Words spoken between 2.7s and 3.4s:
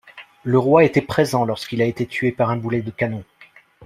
de canon.